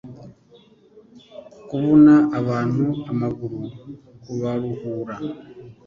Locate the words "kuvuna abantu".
1.67-2.85